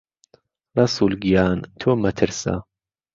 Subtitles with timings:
[0.77, 2.53] رهسوول گیان تۆ مهترسه